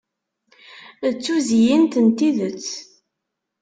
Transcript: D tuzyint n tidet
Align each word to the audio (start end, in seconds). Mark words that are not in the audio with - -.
D 1.09 1.13
tuzyint 1.23 1.93
n 2.05 2.07
tidet 2.17 2.69